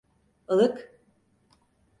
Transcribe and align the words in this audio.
Ilık… 0.49 0.99